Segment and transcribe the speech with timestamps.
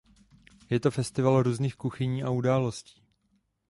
[0.71, 3.03] Je to festival různých kuchyní a událostí.